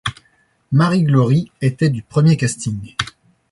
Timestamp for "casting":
2.35-2.95